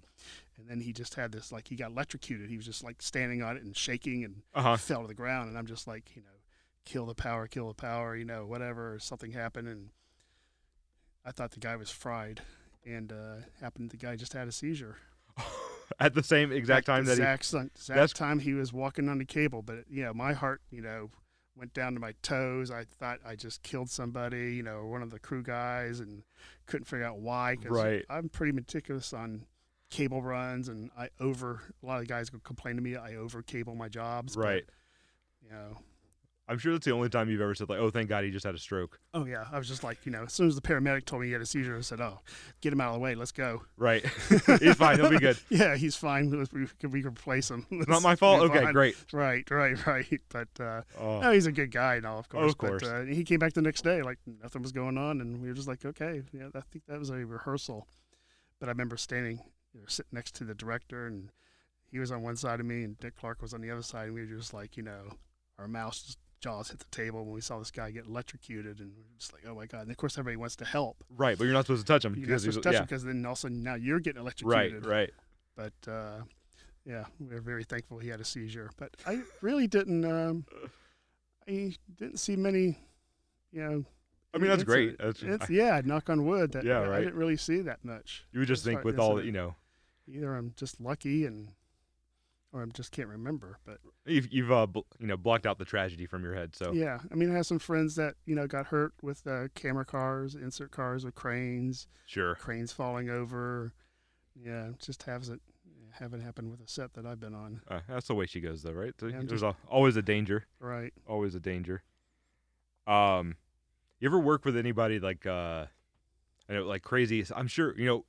[0.57, 2.49] and then he just had this like he got electrocuted.
[2.51, 4.77] He was just like standing on it and shaking and Uh huh.
[4.77, 6.29] fell to the ground, and I'm just like, you know,
[6.85, 8.99] kill the power, kill the power, you know, whatever.
[9.01, 9.91] Something happened, and
[11.25, 12.41] I thought the guy was fried,
[12.85, 14.97] and uh, happened the guy just had a seizure.
[16.01, 17.23] At the same exact At time that he.
[17.23, 17.53] exact,
[17.95, 21.11] That's- time he was walking on the cable, but you know, my heart, you know,
[21.55, 22.71] went down to my toes.
[22.71, 26.23] I thought I just killed somebody, you know, one of the crew guys, and
[26.67, 27.57] couldn't figure out why.
[27.57, 28.05] Cause Right.
[28.09, 29.45] I'm pretty meticulous on
[29.91, 31.61] cable runs, and I over.
[31.83, 34.35] A lot of guys complain to me I over cable my jobs.
[34.35, 34.65] but, Right.
[35.45, 35.77] you know.
[36.49, 38.45] I'm sure that's the only time you've ever said like, "Oh, thank God he just
[38.45, 40.61] had a stroke." Oh yeah, I was just like, you know, as soon as the
[40.61, 42.19] paramedic told me he had a seizure, I said, "Oh,
[42.61, 43.15] get him out of the way.
[43.15, 44.05] Let's go." Right.
[44.61, 44.99] He's fine.
[44.99, 45.39] He'll be good.
[45.51, 46.31] Yeah, he's fine.
[46.31, 47.65] We can we can replace him.
[47.71, 48.43] It's not my fault.
[48.43, 48.73] Okay, fine.
[48.73, 48.97] great.
[49.13, 50.21] Right, right, right.
[50.31, 52.43] But uh, Oh, no, he's a good guy and all, of course.
[52.45, 52.83] Oh, Of course.
[52.83, 55.49] But uh, he came back the next day like nothing was going on, and we
[55.49, 57.87] were just like, okay, yeah, I think that was a rehearsal.
[58.59, 59.41] But I remember standing,
[59.73, 61.31] you know, sitting next to the director, and
[61.91, 64.07] he was on one side of me, and Dick Clark was on the other side,
[64.07, 65.11] and we were just like, you know,
[65.59, 68.91] our mouths just jaws hit the table when we saw this guy get electrocuted, and
[68.91, 69.83] we were just like, oh my god!
[69.83, 71.03] And of course, everybody wants to help.
[71.17, 72.75] right, but you're not supposed to touch him You're not because he's supposed to touch
[72.75, 72.81] yeah.
[72.81, 74.85] him because then a sudden now you're getting electrocuted.
[74.85, 74.93] right.
[74.97, 75.11] right.
[75.57, 76.23] But uh,
[76.85, 78.71] yeah, we are very thankful he had a seizure.
[78.77, 80.05] But I really didn't.
[80.05, 80.45] Um,
[81.49, 82.79] I didn't see many.
[83.53, 83.85] You know.
[84.35, 84.97] I mean, that's great.
[84.97, 86.53] That's- it's, yeah, knock on wood.
[86.53, 88.25] That Yeah, I, I didn't really see that much.
[88.33, 89.55] You would just think with all a- you know,
[90.09, 91.49] Either I'm just lucky and,
[92.53, 93.59] or I just can't remember.
[93.65, 96.55] But you've, you've uh, bl- you know blocked out the tragedy from your head.
[96.55, 99.49] So yeah, I mean, I have some friends that you know got hurt with uh,
[99.55, 102.35] camera cars, insert cars with cranes, sure.
[102.37, 103.73] cranes falling over.
[104.35, 105.43] Yeah, just hasn't
[105.91, 107.61] haven't happened with a set that I've been on.
[107.69, 108.95] Uh, that's the way she goes, though, right?
[109.03, 110.47] Yeah, There's just- a, always a danger.
[110.59, 110.93] Right.
[111.07, 111.83] Always a danger.
[112.87, 113.37] Um,
[114.01, 115.67] you ever work with anybody like uh,
[116.49, 117.25] I know like crazy?
[117.35, 118.05] I'm sure you know.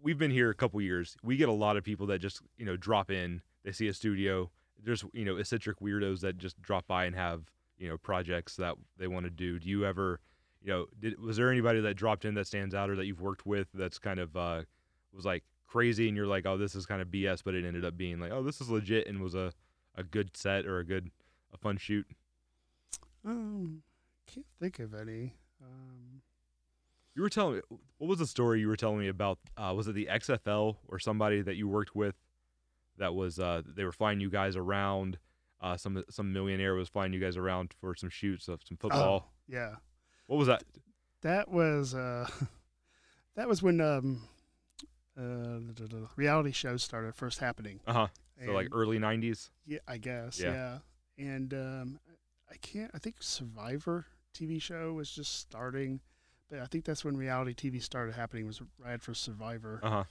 [0.00, 1.16] We've been here a couple years.
[1.24, 3.42] We get a lot of people that just you know drop in.
[3.68, 4.50] They see a studio.
[4.82, 7.42] There's you know eccentric weirdos that just drop by and have
[7.76, 9.58] you know projects that they want to do.
[9.58, 10.20] Do you ever,
[10.62, 13.20] you know, did was there anybody that dropped in that stands out or that you've
[13.20, 14.62] worked with that's kind of uh,
[15.12, 17.84] was like crazy and you're like, oh, this is kind of BS, but it ended
[17.84, 19.52] up being like, oh, this is legit and was a
[19.94, 21.10] a good set or a good
[21.52, 22.06] a fun shoot.
[23.22, 23.82] Um,
[24.26, 25.34] can't think of any.
[25.62, 26.22] Um,
[27.14, 27.60] You were telling me
[27.98, 29.38] what was the story you were telling me about?
[29.58, 32.14] Uh, was it the XFL or somebody that you worked with
[32.98, 35.18] that was uh, they were flying you guys around?
[35.60, 39.24] Uh, some some millionaire was flying you guys around for some shoots of some football.
[39.26, 39.74] Oh, yeah,
[40.26, 40.62] What was that?
[41.22, 42.28] that was uh,
[43.34, 44.22] that was when um,
[45.16, 47.80] uh, the reality shows started first happening.
[47.86, 48.06] Uh huh.
[48.44, 49.50] So like early '90s.
[49.66, 50.52] yeah, I guess, Yeah.
[50.52, 50.78] yeah.
[51.26, 51.98] And um,
[52.48, 52.92] I can't.
[52.94, 55.98] I think Survivor TV show was just starting,
[56.48, 58.46] but I think that's when reality TV started happening.
[58.46, 59.80] Was right for Survivor.
[59.82, 60.04] Uh huh.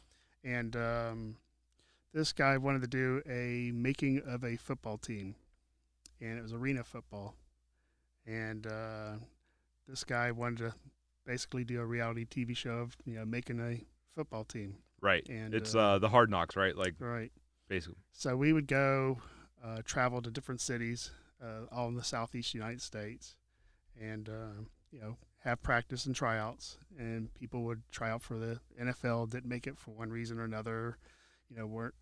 [0.43, 1.35] and um,
[2.17, 5.35] this guy wanted to do a making of a football team,
[6.19, 7.35] and it was arena football,
[8.25, 9.11] and uh,
[9.87, 10.73] this guy wanted to
[11.25, 13.83] basically do a reality TV show of you know making a
[14.15, 15.27] football team, Right.
[15.29, 16.75] And, it's uh, uh, the hard knocks, right?
[16.75, 17.31] Like right?
[17.67, 17.99] basically.
[18.11, 19.19] So we would go
[19.63, 23.35] uh, travel to different cities, uh, all in the southeast United States,
[23.99, 26.77] and uh, you know have practice and tryouts.
[26.97, 30.43] And people would try out for the NFL, didn't make it for one reason or
[30.43, 30.97] another,
[31.49, 31.93] you know, weren't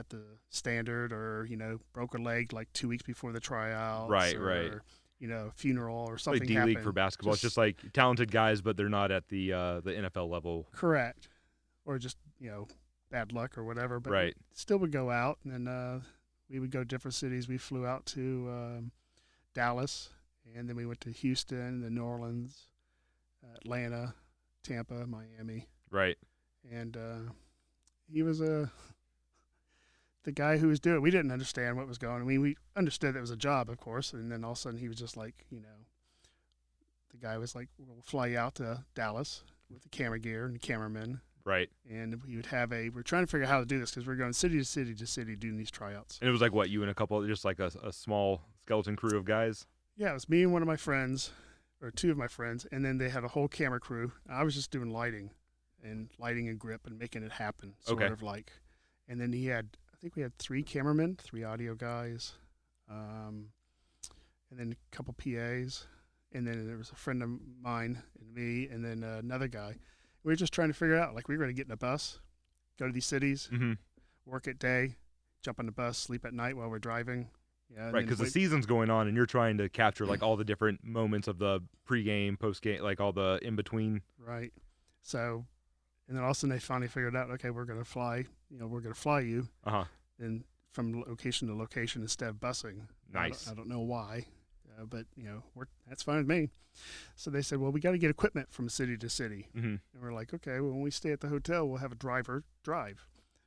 [0.00, 4.10] at, the standard, or you know broke a leg like two weeks before the tryouts,
[4.10, 4.72] Right, or, right.
[5.18, 6.46] You know, funeral or Like something.
[6.48, 7.34] D League for basketball.
[7.34, 10.66] it's Just- just like talented guys, but they're not at the uh, the NFL level.
[10.72, 11.28] Correct,
[11.84, 12.66] or just you know
[13.10, 14.00] bad luck or whatever.
[14.00, 14.34] But right.
[14.54, 16.00] still would go out and then uh,
[16.48, 17.48] we would go to different cities.
[17.48, 18.90] We flew out to um,
[19.54, 20.10] Dallas
[20.56, 22.68] and then we went to Houston, then New Orleans,
[23.56, 24.14] Atlanta,
[24.62, 26.16] Tampa, Miami, Right.
[26.70, 27.32] and uh,
[28.12, 28.70] he was a
[30.24, 30.96] the guy who was doing.
[30.96, 31.02] it.
[31.02, 32.14] We didn't understand what was going.
[32.16, 32.20] on.
[32.22, 34.60] I mean, we understood it was a job, of course, and then all of a
[34.60, 35.68] sudden he was just like, you know,
[37.10, 40.54] the guy was like, "We'll fly you out to Dallas with the camera gear and
[40.54, 41.70] the cameraman." Right.
[41.90, 42.90] and we would have a.
[42.90, 44.94] We're trying to figure out how to do this because we're going city to city
[44.94, 46.18] to city doing these tryouts.
[46.20, 48.94] And it was like what you and a couple, just like a, a small skeleton
[48.94, 49.66] crew of guys.
[49.96, 51.30] Yeah, it was me and one of my friends,
[51.82, 54.12] or two of my friends, and then they had a whole camera crew.
[54.30, 55.30] I was just doing lighting,
[55.82, 58.12] and lighting and grip and making it happen, sort Okay.
[58.12, 58.52] of like.
[59.08, 62.32] And then he had, think we had three cameramen, three audio guys,
[62.90, 63.46] um,
[64.50, 65.86] and then a couple PAs,
[66.32, 67.28] and then there was a friend of
[67.62, 69.76] mine and me, and then uh, another guy.
[70.24, 71.76] We were just trying to figure out, like, we were going to get in a
[71.76, 72.20] bus,
[72.78, 73.72] go to these cities, Mm-hmm.
[74.26, 74.96] work at day,
[75.42, 77.28] jump on the bus, sleep at night while we're driving,
[77.74, 80.44] Yeah, Right, because the season's going on, and you're trying to capture like all the
[80.44, 84.02] different moments of the pregame, postgame, like all the in between.
[84.18, 84.52] Right.
[85.02, 85.44] So,
[86.08, 88.24] and then all of a sudden they finally figured out, okay, we're going to fly,
[88.50, 89.84] you know, we're going to fly you Uh huh.
[90.18, 92.66] and from location to location instead of busing.
[92.66, 93.48] I don't- Nice.
[93.50, 94.26] I don't, know why,
[94.78, 96.48] uh, but you know, we're, that's fine with me.
[97.16, 99.48] So they said, well, we got to get equipment from city to city.
[99.52, 101.96] hmm And we're like, okay, well, when we stay at the hotel, we'll have a
[101.96, 103.06] driver drive.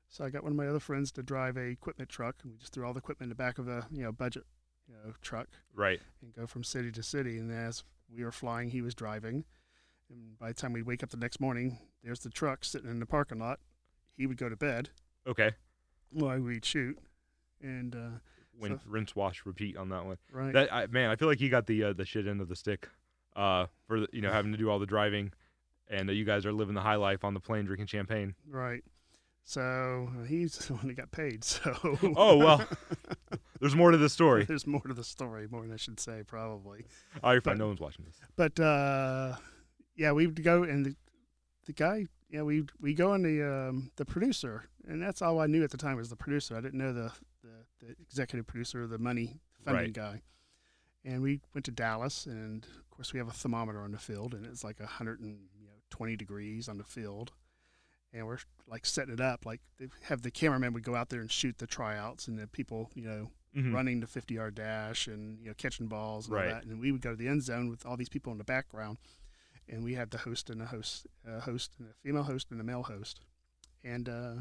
[0.09, 2.57] So I got one of my other friends to drive a equipment truck, and we
[2.57, 4.43] just threw all the equipment in the back of a you know budget
[4.87, 6.01] you know truck Right.
[6.21, 7.37] and go from city to city.
[7.39, 9.45] And as we were flying, he was driving.
[10.09, 12.99] And by the time we'd wake up the next morning, there's the truck sitting in
[12.99, 13.59] the parking lot.
[14.17, 14.89] He would go to bed
[15.27, 15.51] Okay.
[16.11, 16.97] while we'd shoot.
[17.61, 18.09] And uh,
[18.57, 20.17] When rinse, wash, repeat on that one.
[20.31, 22.49] right, That I, man, I feel like he got the uh, the shit end of
[22.49, 22.89] the stick,
[23.35, 25.31] uh, for the, you know having to do all the driving,
[25.87, 28.35] and uh, you guys are living the high life on the plane drinking champagne.
[28.49, 28.83] right.
[29.45, 31.43] So uh, he's the one that got paid.
[31.43, 31.75] So
[32.15, 32.65] Oh well,
[33.59, 34.45] there's more to the story.
[34.45, 36.85] there's more to the story, more than I should say, probably.
[37.23, 37.57] Oh, you're fine.
[37.57, 38.19] No one's watching this.
[38.37, 39.35] But uh,
[39.97, 40.95] yeah, we would go and
[41.65, 45.47] the, guy, yeah, we we go and the um, the producer, and that's all I
[45.47, 46.55] knew at the time was the producer.
[46.57, 49.93] I didn't know the the, the executive producer, or the money funding Right.
[49.93, 50.21] guy.
[51.05, 54.33] And we went to Dallas, and of course we have a thermometer on the field,
[54.33, 57.31] and it's like a hundred and you know twenty degrees on the field,
[58.13, 59.45] and we're like setting it up.
[59.45, 62.47] Like they have the cameraman would go out there and shoot the tryouts, and the
[62.47, 63.73] people, you know, Mhm.
[63.73, 66.47] running the 50 yard dash and you know catching balls and Right.
[66.47, 66.65] all that.
[66.65, 68.97] And we would go to the end zone with all these people in the background,
[69.69, 72.59] and we had the host and a host, a host and a female host and
[72.59, 73.21] a male host,
[73.83, 74.33] and uh,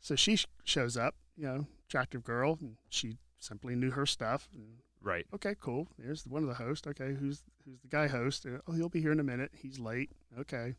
[0.00, 4.48] so she sh- shows up, you know, attractive girl, and she simply knew her stuff.
[4.54, 5.26] And Right.
[5.34, 5.88] okay, cool.
[5.98, 6.86] There's one of the hosts.
[6.86, 8.46] Okay, who's who's the guy host?
[8.46, 9.50] Uh, Oh, he'll be here in a minute.
[9.54, 10.10] He's late.
[10.38, 10.74] Okay,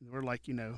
[0.00, 0.74] and we're like, you know,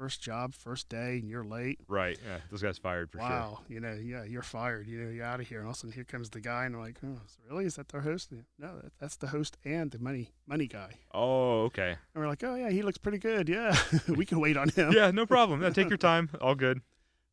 [0.00, 2.18] first job, first day, and you're late Right.
[2.26, 2.38] Yeah.
[2.50, 3.28] This guy's fired for sure.
[3.28, 4.86] wow, you know, yeah, you're fired.
[4.86, 5.58] You know, you're out of here.
[5.58, 7.18] And all of a sudden, here comes the guy, and I'm like, oh,
[7.50, 7.66] really?
[7.66, 8.32] Is that their host?
[8.58, 10.92] No, that, that's the host and the money money guy.
[11.12, 11.90] Oh, okay.
[11.90, 13.46] And we're like, oh yeah, he looks pretty good.
[13.48, 13.76] Yeah,
[14.08, 14.92] we can wait on him.
[14.92, 15.62] Yeah, no problem.
[15.62, 16.30] Yeah, take your time.
[16.40, 16.80] All good.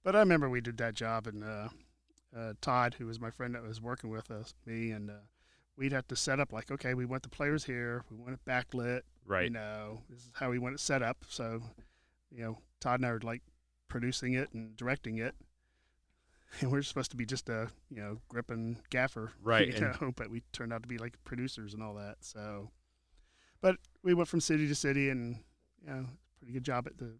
[0.03, 1.69] But I remember we did that job, and uh,
[2.37, 5.13] uh, Todd, who was my friend that was working with us, me, and uh,
[5.77, 8.39] we'd have to set up like, okay, we want the players here, we want it
[8.45, 9.45] backlit, Right.
[9.45, 11.17] You know, this is how we want it set up.
[11.27, 11.61] So,
[12.31, 13.41] you know, Todd and I are like
[13.87, 15.35] producing it and directing it.
[16.61, 19.33] And we're supposed to be just a, you know, grip and gaffer.
[19.43, 22.17] Right, You know, but we turned out to be like producers and all that.
[22.21, 22.71] So,
[23.59, 25.39] but we went from city to city and,
[25.83, 26.05] you know,
[26.39, 27.11] pretty good job at the,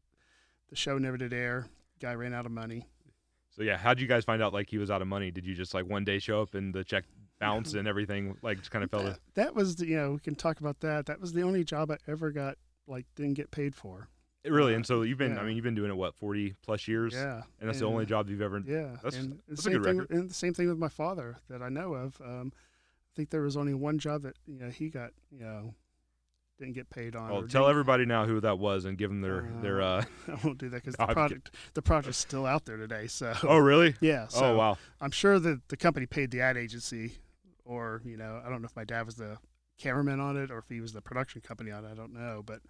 [0.70, 1.67] the show never did air.
[2.00, 2.88] Guy ran out of money.
[3.50, 5.30] So yeah, how'd you guys find out like he was out of money?
[5.30, 7.04] Did you just like one day show up and the check
[7.41, 10.20] bounced and everything like just kind of fell That, that was, the, you know, we
[10.20, 11.08] can talk about that.
[11.08, 14.08] That was the only job I ever got, like, didn't get paid for.
[14.45, 14.73] Really?
[14.73, 15.47] And so you've been, I Yeah.
[15.47, 17.41] mean, you've been doing it what forty plus years, Yeah.
[17.60, 18.60] and that's the only job you've ever.
[18.65, 19.97] Yeah, That's- and the that's a good thing.
[20.00, 20.15] record.
[20.17, 22.19] And the same thing with my father that I know of.
[22.21, 25.73] Um, I think there was only one job that you know he got you know
[26.60, 27.30] didn't get paid on.
[27.30, 29.82] Well, or tell everybody now who that was and give them their their.
[29.82, 33.08] uh I won't do that because the project the project's still out there today.
[33.08, 33.95] So Oh really?
[34.02, 34.28] yeah.
[34.28, 34.78] So oh wow.
[35.02, 37.13] I'm sure that the company paid the ad agency,
[37.65, 39.38] or you know I don't know if my dad was the
[39.78, 41.91] cameraman on it or if he was the production company on it.
[41.91, 42.62] I don't know, but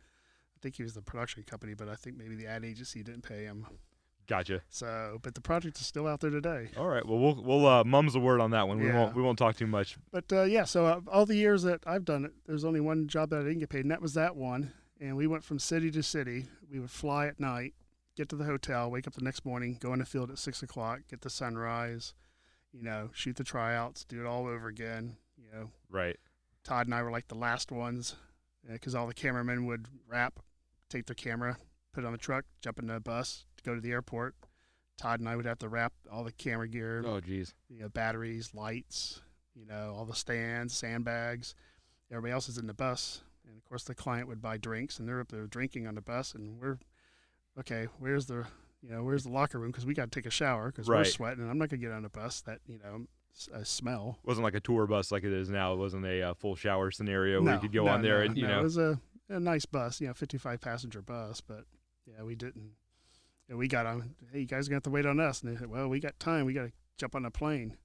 [0.57, 1.73] I think he was the production company.
[1.75, 3.65] But I think maybe the ad agency didn't pay him.
[4.27, 4.61] Gotcha.
[4.69, 6.69] So, but the project is still out there today.
[6.75, 7.05] All right.
[7.05, 8.79] Well, we'll we'll uh, mum's the word on that one.
[8.79, 8.95] We Yeah.
[8.99, 9.97] won't we won't talk too much.
[10.11, 13.07] But uh, yeah, so uh, all the years that I've done it, there's only one
[13.07, 14.73] job that I didn't get paid, and that was that one.
[14.99, 16.47] And we went from city to city.
[16.69, 17.75] We would fly at night,
[18.17, 20.61] get to the hotel, wake up the next morning, go in the field at six
[20.63, 22.13] o'clock, get the sunrise,
[22.73, 25.15] you know, shoot the tryouts, do it all over again.
[25.37, 26.17] You know, Right.
[26.63, 28.15] Todd and I were like the last ones
[28.69, 30.39] because all the cameramen would wrap,
[30.89, 31.57] take their camera,
[31.93, 34.35] put it on the truck, jump in the bus to go to the airport.
[34.97, 37.53] Todd and I would have to wrap all the camera gear, Oh geez.
[37.69, 39.21] you know, batteries, lights,
[39.53, 41.53] you know, all the stands, sandbags.
[42.09, 45.07] Everybody else is in the bus, and of course the client would buy drinks, and
[45.07, 46.79] they're up there drinking on the bus, and we're
[47.59, 47.87] okay.
[47.99, 48.45] Where's the
[48.81, 51.03] you know where's the locker room because we got to take a shower because we're
[51.03, 53.05] sweating, and I'm not gonna get on a bus that you know
[53.53, 54.17] uh, smell.
[54.23, 55.73] wasn't like a tour bus like it is now.
[55.73, 58.25] It wasn't a uh, full shower scenario where you could go no, on there no,
[58.25, 58.59] and you no, know.
[58.61, 61.65] it was a, a nice bus, you know, 55 passenger bus, but
[62.05, 62.71] yeah, we didn't.
[63.49, 64.15] And we got on.
[64.31, 66.45] Hey, you guys have to wait on us, and they said, well, we got time.
[66.45, 67.77] We got to jump on a plane.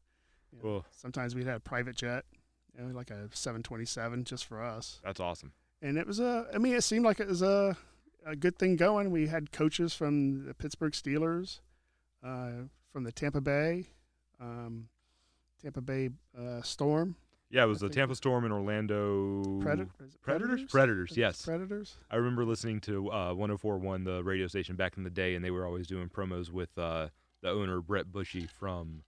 [0.52, 2.24] You know, Well, Sometimes we'd had a private jet,
[2.76, 5.00] you know, like a 727 just for us.
[5.05, 5.52] that's awesome.
[5.81, 7.76] And it was a, I mean, it seemed like it was a,
[8.24, 9.11] a good thing going.
[9.11, 11.61] We had coaches from the Pittsburgh Steelers,
[12.24, 13.87] uh, from the Tampa Bay,
[14.40, 14.88] um,
[15.61, 17.16] Tampa Bay uh, Storm.
[17.52, 20.64] Yeah, it was I the Tampa Storm in Orlando Predat- is it Predators.
[20.64, 21.16] Predators.
[21.16, 21.44] Yes.
[21.44, 21.96] Predators.
[22.10, 25.50] I remember listening to uh, 104.1, the radio station back in the day, and they
[25.50, 27.08] were always doing promos with uh,
[27.42, 29.02] the owner Brett Bouchy from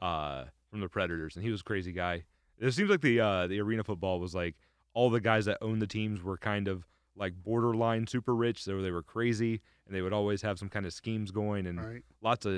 [0.00, 2.24] uh, from the Predators, and he was a crazy guy.
[2.58, 4.56] It seems like the uh, the arena football was like
[4.94, 6.86] all the guys that owned the teams were kind of
[7.16, 10.86] like borderline super rich, so they were crazy, and they would always have some kind
[10.86, 12.02] of schemes going and Right.
[12.22, 12.54] lots of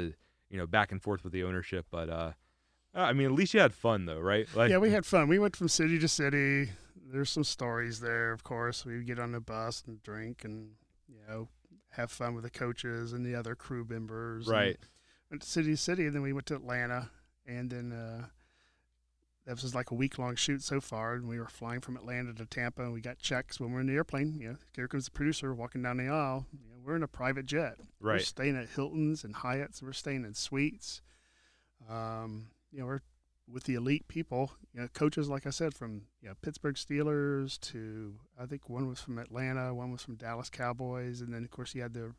[0.51, 1.87] you know back and forth with the ownership.
[1.91, 2.33] But uh,
[2.95, 4.47] I mean, at least you had fun though, right?
[4.55, 5.29] Like, yeah, we had fun.
[5.29, 6.71] We went from city to city.
[7.11, 8.85] There's some stories there, of course.
[8.85, 10.73] We would get on the bus and drink and,
[11.09, 11.49] you know,
[11.91, 14.47] have fun with the coaches and the other crew members.
[14.47, 14.79] right.
[15.31, 17.11] Went to city to city, and then we went to Atlanta.
[17.47, 18.27] And then uh,
[19.47, 21.15] that was like a week long shoot so far.
[21.15, 23.87] And we were flying from Atlanta to Tampa, and we got checks when we're in
[23.87, 24.39] the airplane.
[24.39, 26.47] You know, here comes the producer walking down the aisle.
[26.53, 27.77] You know, we're in a private jet.
[28.01, 28.15] Right.
[28.15, 29.83] We're staying at Hilton's and Hyatt's.
[29.83, 31.01] We're staying in suites.
[31.91, 33.01] Um, you know, we're
[33.53, 34.53] with the elite people.
[34.73, 38.89] You know, coaches like I said from you know Pittsburgh Steelers to I think one
[38.89, 42.15] was from Atlanta, one was from Dallas Cowboys, and then of course you had the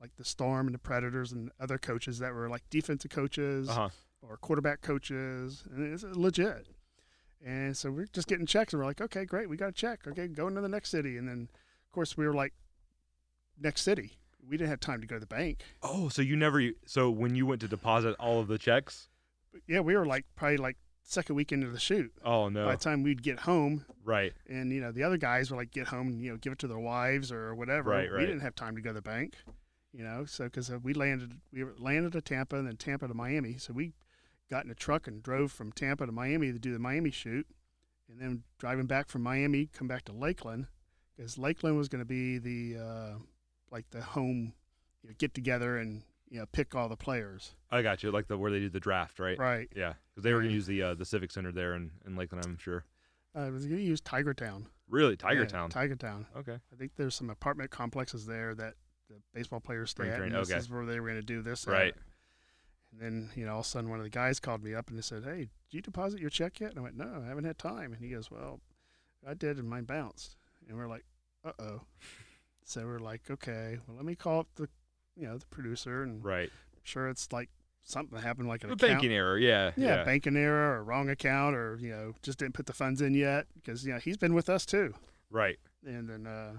[0.00, 3.74] like the Storm and the Predators and other coaches that were like defensive coaches Uh
[3.74, 3.88] huh.
[4.22, 6.68] or quarterback coaches, and it's legit.
[7.46, 10.06] And so we're just getting checks, and we're like, okay, great, we got a check.
[10.06, 12.52] Okay, going to the next city, and then of course we were like,
[13.58, 14.12] next city.
[14.46, 15.62] We didn't have time to go to the bank.
[15.82, 16.62] Oh, so you never.
[16.86, 19.08] So when you went to deposit all of the checks,
[19.66, 22.12] yeah, we were like probably like second week into the shoot.
[22.24, 25.50] oh no, By the time we'd get home, right, and you know the other guys
[25.50, 27.90] were like get home and you know give it to their wives or whatever.
[27.90, 28.20] Right, right.
[28.20, 29.34] We didn't have time to go to the bank,
[29.92, 30.24] you know.
[30.24, 33.58] So because we landed, we landed at Tampa and then Tampa to Miami.
[33.58, 33.92] So we
[34.50, 37.46] got in a truck and drove from Tampa to Miami to do the Miami shoot,
[38.08, 40.66] and then driving back from Miami, come back to Lakeland
[41.16, 43.18] because Lakeland was going to be the uh,
[43.70, 44.52] like the home
[45.02, 47.54] you know, get together and you know pick all the players.
[47.70, 48.10] I got you.
[48.10, 49.38] Like the where they do the draft, right?
[49.38, 49.68] Right.
[49.74, 52.44] Yeah, because they were gonna use the uh, the civic center there in, in Lakeland,
[52.46, 52.84] I'm sure.
[53.36, 54.68] Uh, I was going to use Tiger Town.
[54.88, 55.68] Really, Tiger Yeah, Town.
[55.68, 56.24] Tiger Town.
[56.36, 56.56] okay.
[56.72, 58.74] I think there's some apartment complexes there that
[59.10, 60.18] the baseball players stay Spring at.
[60.18, 60.58] train, And this okay.
[60.60, 61.66] is where they were going to do this.
[61.66, 61.72] at.
[61.72, 61.94] Right.
[62.92, 64.88] And then, you know, all of a sudden one of the guys called me up
[64.88, 66.70] and they said, Hey, did you deposit your check yet?
[66.70, 67.92] And I went, No, I haven't had time.
[67.92, 68.60] And he goes, Well,
[69.26, 70.36] I did and mine bounced.
[70.68, 71.04] And we're like,
[71.44, 71.80] Uh oh.
[72.64, 74.68] so we're like, Okay, well, let me call up the,
[75.16, 76.50] you know, the producer and Right.
[76.74, 77.50] I'm sure it's like
[77.84, 78.92] something happened, like an A account.
[78.92, 79.38] banking error.
[79.38, 79.72] Yeah.
[79.76, 80.04] yeah, Yeah.
[80.04, 83.46] banking error or wrong account or, you know, just didn't put the funds in yet
[83.54, 84.94] because, you know, he's been with us too.
[85.30, 85.58] Right.
[85.84, 86.58] And then, uh,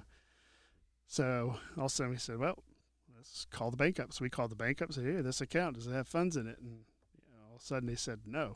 [1.07, 2.63] so all of a sudden we said, well,
[3.15, 4.13] let's call the bank up.
[4.13, 6.35] So we called the bank up and said, hey, this account, does it have funds
[6.35, 6.57] in it?
[6.59, 6.69] And
[7.27, 8.55] you know, all of a sudden they said no.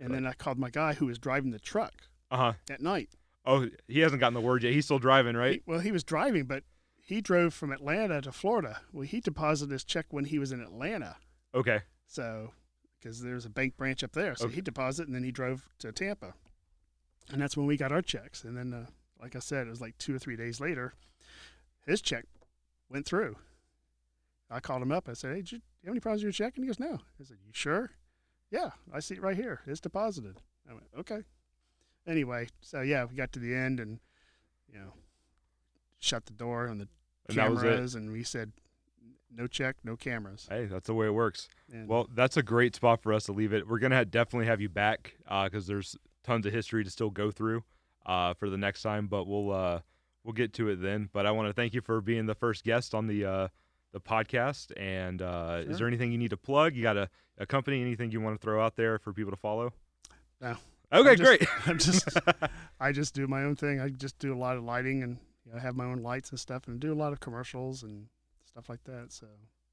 [0.00, 1.92] And then I called my guy who was driving the truck
[2.30, 2.52] Uh huh.
[2.68, 3.10] at night.
[3.46, 4.72] Oh, he hasn't gotten the word yet.
[4.72, 5.54] He's still driving, right?
[5.56, 6.64] He- well, he was driving, but
[7.06, 8.80] he drove from Atlanta to Florida.
[8.92, 11.16] Well, he deposited his check when he was in Atlanta.
[11.54, 11.80] Okay.
[12.06, 12.52] So,
[12.98, 14.34] because there's a bank branch up there.
[14.34, 14.56] So Okay.
[14.56, 16.34] he deposited and then he drove to Tampa.
[17.30, 18.42] And that's when we got our checks.
[18.42, 18.86] And then, uh,
[19.20, 20.94] like I said, it was like two or three days later,
[21.86, 22.24] his check
[22.88, 23.36] went through.
[24.50, 25.08] I called him up.
[25.08, 26.56] I said, Hey, did you, do you have any problems with your check?
[26.56, 27.00] And he goes, No.
[27.20, 27.90] I said, You sure?
[28.50, 29.60] Yeah, I see it right here.
[29.66, 30.36] It's deposited.
[30.68, 31.20] I went, Okay.
[32.06, 33.98] Anyway, so yeah, we got to the end and,
[34.72, 34.92] you know,
[36.04, 36.88] shut the door on the
[37.28, 37.66] And that was it.
[37.70, 37.94] cameras.
[37.94, 38.52] And we said,
[39.34, 40.46] No check, no cameras.
[40.48, 41.48] Hey, that's the way it works.
[41.72, 43.66] And Well, that's a great spot for us to leave it.
[43.68, 47.30] We're gonna ha- definitely have you back because there's tons of history to still go
[47.30, 47.64] through
[48.06, 49.06] uh, for the next time.
[49.08, 49.80] But we'll uh,
[50.22, 51.08] we'll get to it then.
[51.12, 53.48] But I want to thank you for being the first guest on the uh,
[53.92, 54.72] the podcast.
[54.76, 56.74] And uh, is there anything you need to plug?
[56.76, 57.80] You got a, a company?
[57.80, 59.72] Anything you want to throw out there for people to follow?
[60.40, 60.56] No.
[60.92, 61.48] Okay, I'm just- great.
[61.66, 62.08] I'm just
[62.80, 63.80] I just do my own thing.
[63.80, 66.40] I just do a lot of lighting and you know, have my own lights and
[66.40, 68.06] stuff and do a lot of commercials and
[68.44, 69.12] stuff like that.
[69.12, 69.26] So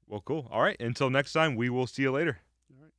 [0.06, 0.48] well, cool.
[0.50, 0.78] All right.
[0.80, 2.38] Until next time, we will see you later.
[2.70, 2.92] all right.